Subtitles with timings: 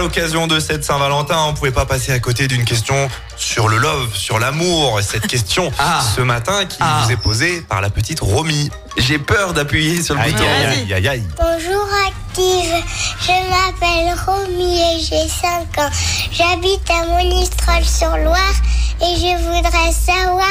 [0.00, 4.14] l'occasion de cette Saint-Valentin, on pouvait pas passer à côté d'une question sur le love,
[4.16, 4.98] sur l'amour.
[4.98, 6.00] Et cette question Ah.
[6.16, 7.02] ce matin qui Ah.
[7.04, 8.70] vous est posée par la petite Romy.
[8.96, 10.44] J'ai peur d'appuyer sur le Aïe, bouton.
[10.44, 11.24] aïe, aïe, aïe, aïe.
[11.38, 12.82] Bonjour Active,
[13.20, 15.90] je m'appelle Romy et j'ai 5 ans.
[16.32, 18.54] J'habite à Monistrol sur Loire
[19.02, 20.48] et je voudrais savoir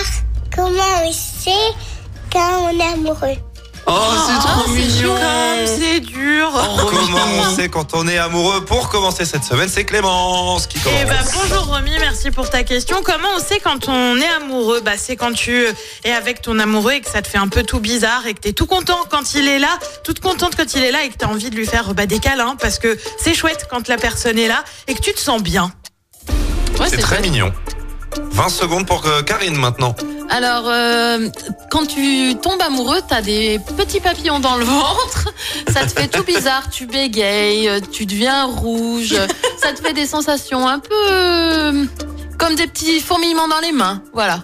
[0.55, 1.73] comment on sait
[2.31, 3.37] quand on est amoureux.
[3.87, 5.15] Oh, c'est trop mignon.
[7.27, 10.99] On sait quand on est amoureux Pour commencer cette semaine, c'est Clémence qui commence.
[11.01, 12.97] Eh ben, bonjour Romy, merci pour ta question.
[13.03, 14.81] Comment on sait quand on est amoureux?
[14.81, 15.65] Bah, C'est quand tu
[16.03, 18.41] es avec ton amoureux et que ça te fait un peu tout bizarre et que
[18.41, 21.09] tu es tout content quand il est là, toute contente quand il est là et
[21.09, 23.87] que tu as envie de lui faire bah, des câlins parce que c'est chouette quand
[23.87, 25.71] la personne est là et que tu te sens bien.
[26.87, 27.51] c'est très mignon.
[28.31, 29.95] 20 secondes pour euh, Karine maintenant.
[30.29, 31.27] Alors, euh,
[31.71, 35.29] quand tu tombes amoureux, t'as des petits papillons dans le ventre.
[35.73, 36.69] Ça te fait tout bizarre.
[36.69, 39.15] Tu bégayes, euh, tu deviens rouge.
[39.61, 41.85] Ça te fait des sensations un peu euh,
[42.37, 44.03] comme des petits fourmillements dans les mains.
[44.13, 44.43] Voilà.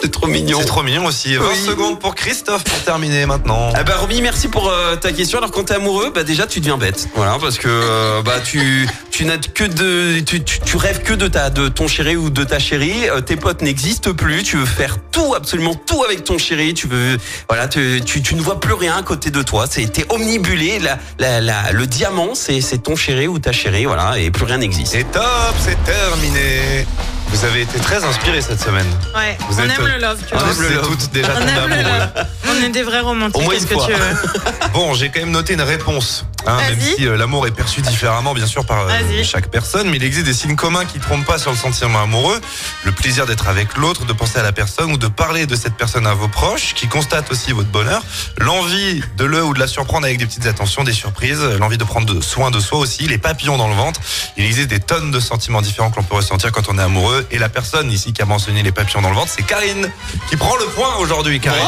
[0.00, 0.58] C'est trop mignon.
[0.60, 1.34] C'est trop mignon aussi.
[1.36, 1.56] 20 Oui.
[1.66, 3.72] secondes pour Christophe pour terminer maintenant.
[3.74, 5.38] Ah bah Romy, merci pour euh, ta question.
[5.38, 7.08] Alors quand t'es amoureux, bah déjà tu deviens bête.
[7.14, 11.14] Voilà, parce que euh, bah tu tu n'as que de tu, tu, tu rêves que
[11.14, 13.08] de ta de ton chéri ou de ta chérie.
[13.10, 14.44] Euh, tes potes n'existent plus.
[14.44, 16.74] Tu veux faire tout, absolument tout avec ton chéri.
[16.74, 19.66] Tu veux voilà, tu, tu, tu ne vois plus rien à côté de toi.
[19.68, 20.78] C'est t'es omnibulé.
[20.78, 23.84] La, la, la, le diamant, c'est c'est ton chéri ou ta chérie.
[23.86, 24.92] Voilà, et plus rien n'existe.
[24.92, 26.86] C'est top, c'est terminé.
[27.30, 28.86] Vous avez été très inspirés cette semaine.
[29.14, 30.62] Ouais, Vous on êtes- aime le love, tu On vois.
[30.62, 30.86] le love.
[30.88, 31.98] toutes déjà On aime le amoureux.
[31.98, 32.26] love.
[32.50, 33.36] On est des vrais romantiques.
[33.36, 33.86] Au moins une que fois.
[33.86, 37.50] tu veux Bon, j'ai quand même noté une réponse, hein, même si euh, l'amour est
[37.50, 40.98] perçu différemment, bien sûr, par euh, chaque personne, mais il existe des signes communs qui
[40.98, 42.40] ne trompent pas sur le sentiment amoureux,
[42.84, 45.74] le plaisir d'être avec l'autre, de penser à la personne ou de parler de cette
[45.74, 48.02] personne à vos proches, qui constatent aussi votre bonheur,
[48.38, 51.84] l'envie de le ou de la surprendre avec des petites attentions, des surprises, l'envie de
[51.84, 54.00] prendre soin de soi aussi, les papillons dans le ventre.
[54.36, 57.26] Il existe des tonnes de sentiments différents que l'on peut ressentir quand on est amoureux,
[57.30, 59.90] et la personne ici qui a mentionné les papillons dans le ventre, c'est Karine,
[60.28, 61.64] qui prend le point aujourd'hui, Karine.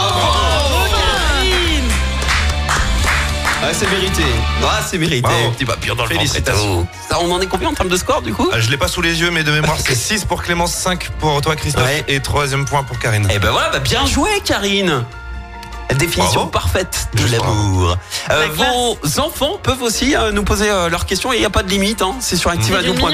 [3.62, 4.22] Ah, c'est mérité.
[4.64, 5.20] Ah, c'est mérité.
[5.20, 5.50] Bravo.
[5.50, 6.82] Petit papillon dans le Félicitations.
[6.82, 6.88] tout.
[7.08, 8.88] Ça, on en est combien en termes de score du coup Euh, Je l'ai pas
[8.88, 12.04] sous les yeux, mais de mémoire, c'est 6 pour Clémence, 5 pour toi, Christophe, Ouais.
[12.08, 13.28] et troisième point pour Karine.
[13.32, 15.04] Eh ben voilà, bah bien joué Karine
[15.90, 16.50] La définition Bravo.
[16.50, 17.96] parfaite de l'amour.
[18.30, 18.68] Euh, La classe.
[18.68, 21.62] vos enfants peuvent aussi euh, nous poser euh, leurs questions et il n'y a pas
[21.64, 22.14] de limite, hein.
[22.20, 23.12] c'est sur activeradio.com.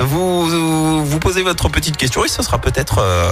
[0.00, 3.30] Vous, vous, vous posez votre petite question et ce sera peut-être euh,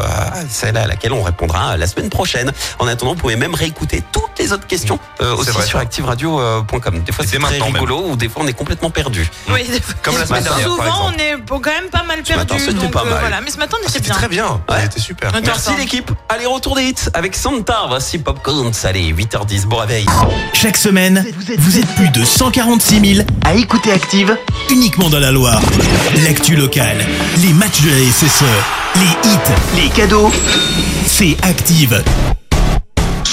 [0.49, 2.53] celle à laquelle on répondra la semaine prochaine.
[2.79, 7.03] En attendant, vous pouvez même réécouter toutes les autres questions euh, aussi vrai, sur activeradio.com.
[7.05, 9.29] Des fois c'est très maintenant, rigolo ou des fois on est complètement perdu.
[9.51, 9.63] Oui,
[10.03, 12.61] Comme la semaine dernière, Souvent, on est quand même pas mal matin, perdu.
[12.63, 13.21] c'était donc, pas euh, mal.
[13.21, 13.41] Voilà.
[13.41, 14.15] Mais ce matin, on Ah, était C'était bien.
[14.15, 14.83] très bien, Ouais.
[14.83, 15.33] c'était super.
[15.45, 16.11] Merci l'équipe.
[16.29, 17.85] Allez, retour des hits avec Santa.
[17.89, 19.67] Voici Popcorn Salé, 8h10.
[19.67, 20.07] Bon réveil.
[20.53, 21.25] Chaque semaine,
[21.59, 24.37] vous êtes plus de 146 000 à écouter Active
[24.71, 25.61] uniquement dans la Loire.
[26.25, 26.99] L'actu locale,
[27.39, 28.45] les matchs de la SSE,
[28.97, 30.31] les hits, les cadeaux,
[31.07, 32.03] c'est Active.